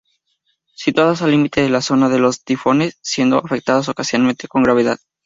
Situadas 0.73 1.21
al 1.21 1.29
límite 1.29 1.61
de 1.61 1.69
la 1.69 1.79
zona 1.83 2.09
de 2.09 2.17
los 2.17 2.43
tifones, 2.43 2.97
siendo 3.03 3.37
afectadas 3.37 3.87
ocasionalmente 3.87 4.47
con 4.47 4.63
gravedad. 4.63 4.97